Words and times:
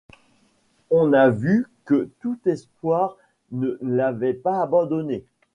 On 0.89 1.13
a 1.13 1.29
vu 1.29 1.67
que 1.85 2.09
tout 2.21 2.39
espoir 2.47 3.17
ne 3.51 3.77
l’avait 3.81 4.33
pas 4.33 4.59
abandonné 4.63 5.25